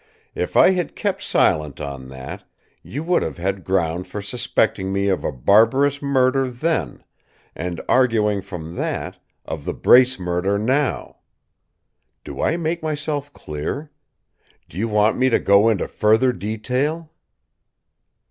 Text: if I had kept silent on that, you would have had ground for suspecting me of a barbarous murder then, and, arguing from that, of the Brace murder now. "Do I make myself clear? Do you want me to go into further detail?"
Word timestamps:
if 0.33 0.57
I 0.57 0.71
had 0.71 0.95
kept 0.95 1.21
silent 1.21 1.79
on 1.79 2.07
that, 2.09 2.43
you 2.81 3.03
would 3.03 3.21
have 3.21 3.37
had 3.37 3.63
ground 3.63 4.07
for 4.07 4.19
suspecting 4.19 4.91
me 4.91 5.09
of 5.09 5.23
a 5.23 5.31
barbarous 5.31 6.01
murder 6.01 6.49
then, 6.49 7.03
and, 7.53 7.79
arguing 7.87 8.41
from 8.41 8.73
that, 8.77 9.19
of 9.45 9.63
the 9.63 9.75
Brace 9.75 10.17
murder 10.19 10.57
now. 10.57 11.17
"Do 12.23 12.41
I 12.41 12.57
make 12.57 12.81
myself 12.81 13.31
clear? 13.31 13.91
Do 14.67 14.79
you 14.79 14.87
want 14.87 15.17
me 15.19 15.29
to 15.29 15.37
go 15.37 15.69
into 15.69 15.87
further 15.87 16.33
detail?" 16.33 17.11